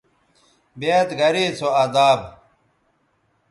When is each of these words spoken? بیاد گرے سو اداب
بیاد 0.79 1.09
گرے 1.19 1.45
سو 1.57 1.67
اداب 1.83 2.21